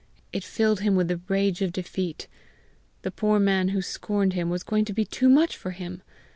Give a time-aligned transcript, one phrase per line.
[0.33, 2.27] It filled him with the rage of defeat.
[3.03, 6.01] The poor man who scorned him was going to be too much for him!